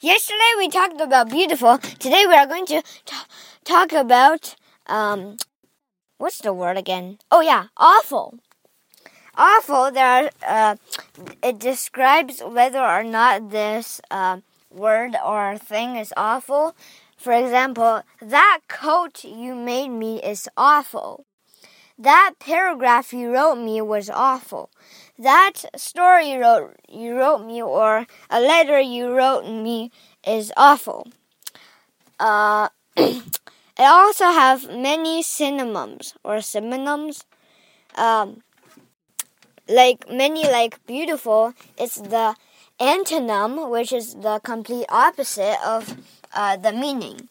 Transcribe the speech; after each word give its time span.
Yesterday 0.00 0.52
we 0.58 0.68
talked 0.68 1.00
about 1.00 1.30
beautiful. 1.30 1.78
Today 1.78 2.26
we 2.26 2.34
are 2.34 2.46
going 2.46 2.66
to 2.66 2.82
talk 3.64 3.92
about 3.92 4.54
um 4.86 5.36
what's 6.18 6.38
the 6.38 6.52
word 6.52 6.76
again? 6.76 7.18
Oh 7.30 7.40
yeah, 7.40 7.68
awful. 7.78 8.38
Awful 9.34 9.90
there 9.90 10.06
are 10.06 10.30
uh 10.46 10.76
it 11.42 11.58
describes 11.58 12.42
whether 12.42 12.84
or 12.84 13.02
not 13.02 13.50
this 13.50 14.00
uh, 14.10 14.40
word 14.70 15.16
or 15.24 15.56
thing 15.56 15.96
is 15.96 16.12
awful. 16.16 16.76
For 17.16 17.32
example, 17.32 18.02
that 18.20 18.60
coat 18.68 19.24
you 19.24 19.54
made 19.54 19.88
me 19.88 20.20
is 20.22 20.48
awful. 20.56 21.24
That 21.98 22.34
paragraph 22.38 23.12
you 23.12 23.32
wrote 23.32 23.56
me 23.56 23.80
was 23.80 24.10
awful. 24.10 24.70
That 25.18 25.64
story 25.76 26.32
you 26.32 26.40
wrote, 26.40 26.76
you 26.88 27.16
wrote 27.16 27.44
me 27.44 27.62
or 27.62 28.06
a 28.30 28.40
letter 28.40 28.80
you 28.80 29.14
wrote 29.14 29.44
me 29.44 29.90
is 30.26 30.52
awful. 30.56 31.08
Uh, 32.18 32.68
it 32.96 33.22
also 33.78 34.26
have 34.26 34.70
many 34.70 35.22
synonyms 35.22 36.14
or 36.24 36.40
synonyms. 36.40 37.24
Um, 37.94 38.42
like 39.68 40.10
many 40.10 40.44
like 40.44 40.84
beautiful, 40.86 41.54
it's 41.78 41.96
the 41.96 42.34
antonym, 42.80 43.70
which 43.70 43.92
is 43.92 44.14
the 44.14 44.40
complete 44.42 44.86
opposite 44.88 45.56
of 45.64 45.96
uh, 46.34 46.56
the 46.56 46.72
meaning. 46.72 47.28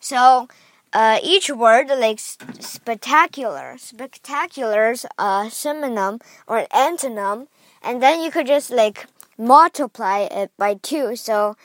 So 0.00 0.48
uh, 0.92 1.18
each 1.22 1.50
word 1.50 1.88
like 1.88 2.18
spectacular, 2.18 3.76
spectacular's 3.78 5.06
a 5.18 5.48
synonym 5.50 6.20
or 6.46 6.58
an 6.58 6.66
antonym, 6.72 7.46
and 7.82 8.02
then 8.02 8.22
you 8.22 8.30
could 8.30 8.46
just 8.46 8.70
like 8.70 9.06
multiply 9.38 10.20
it 10.20 10.50
by 10.58 10.74
two. 10.74 11.16
So, 11.16 11.56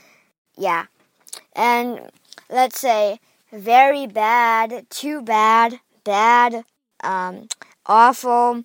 yeah, 0.56 0.86
and 1.56 2.12
let's 2.50 2.80
say 2.80 3.20
very 3.52 4.06
bad, 4.08 4.90
too 4.90 5.22
bad, 5.22 5.80
bad, 6.04 6.64
um, 7.04 7.48
awful, 7.86 8.64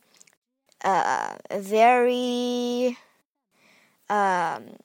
uh, 0.85 1.35
very, 1.53 2.99
um, 4.09 4.77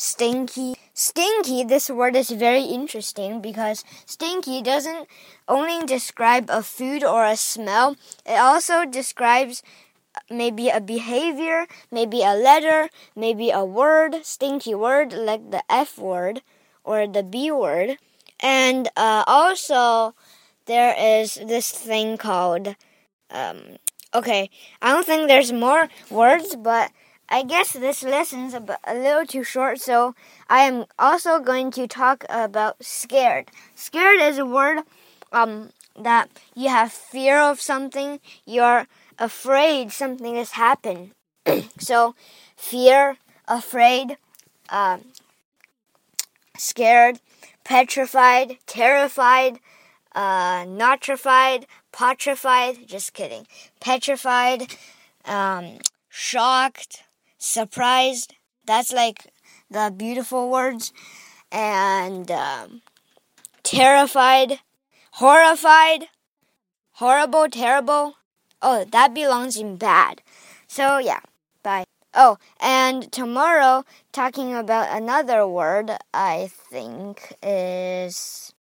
stinky. 0.00 0.74
Stinky, 0.94 1.62
this 1.62 1.90
word 1.90 2.16
is 2.16 2.30
very 2.30 2.62
interesting 2.62 3.40
because 3.40 3.84
stinky 4.06 4.62
doesn't 4.62 5.06
only 5.46 5.84
describe 5.84 6.48
a 6.48 6.62
food 6.62 7.04
or 7.04 7.26
a 7.26 7.36
smell, 7.36 7.96
it 8.24 8.38
also 8.38 8.86
describes 8.86 9.62
maybe 10.30 10.70
a 10.70 10.80
behavior, 10.80 11.66
maybe 11.90 12.22
a 12.22 12.34
letter, 12.34 12.88
maybe 13.14 13.50
a 13.50 13.64
word, 13.64 14.24
stinky 14.24 14.74
word 14.74 15.12
like 15.12 15.50
the 15.50 15.62
F 15.68 15.98
word 15.98 16.40
or 16.82 17.06
the 17.06 17.22
B 17.22 17.50
word. 17.50 17.98
And 18.40 18.88
uh, 18.96 19.24
also, 19.26 20.14
there 20.64 20.94
is 20.98 21.34
this 21.34 21.70
thing 21.70 22.16
called, 22.16 22.74
um, 23.30 23.76
okay, 24.14 24.48
I 24.80 24.92
don't 24.92 25.04
think 25.04 25.28
there's 25.28 25.52
more 25.52 25.88
words, 26.10 26.56
but 26.56 26.90
I 27.32 27.44
guess 27.44 27.72
this 27.72 28.02
lesson's 28.02 28.54
a, 28.54 28.78
a 28.84 28.94
little 28.94 29.24
too 29.24 29.44
short, 29.44 29.80
so 29.80 30.16
I 30.48 30.62
am 30.62 30.86
also 30.98 31.38
going 31.38 31.70
to 31.72 31.86
talk 31.86 32.24
about 32.28 32.84
scared. 32.84 33.50
Scared 33.76 34.20
is 34.20 34.36
a 34.38 34.44
word 34.44 34.82
um, 35.30 35.70
that 35.96 36.28
you 36.56 36.70
have 36.70 36.90
fear 36.90 37.38
of 37.38 37.60
something, 37.60 38.18
you're 38.44 38.88
afraid 39.16 39.92
something 39.92 40.34
has 40.34 40.52
happened. 40.52 41.12
so, 41.78 42.16
fear, 42.56 43.16
afraid, 43.46 44.16
um, 44.70 45.02
scared, 46.56 47.20
petrified, 47.62 48.58
terrified, 48.66 49.60
uh, 50.16 50.64
notrified, 50.64 51.64
petrified, 51.92 52.88
just 52.88 53.14
kidding, 53.14 53.46
petrified, 53.78 54.66
um, 55.24 55.78
shocked, 56.08 57.04
surprised. 57.40 58.34
That's 58.64 58.92
like 58.92 59.32
the 59.68 59.92
beautiful 59.96 60.50
words. 60.50 60.92
And 61.50 62.30
um, 62.30 62.82
terrified, 63.64 64.60
horrified, 65.14 66.08
horrible, 66.92 67.48
terrible. 67.48 68.14
Oh, 68.62 68.84
that 68.84 69.14
belongs 69.14 69.56
in 69.56 69.76
bad. 69.76 70.22
So, 70.68 70.98
yeah, 70.98 71.20
bye. 71.62 71.84
Oh, 72.14 72.38
and 72.60 73.10
tomorrow, 73.12 73.84
talking 74.12 74.54
about 74.54 74.96
another 74.96 75.46
word, 75.46 75.92
I 76.12 76.50
think 76.70 77.34
is. 77.42 78.52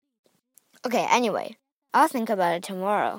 Okay, 0.87 1.07
anyway, 1.11 1.57
I'll 1.93 2.09
think 2.09 2.31
about 2.31 2.55
it 2.57 2.63
tomorrow. 2.63 3.17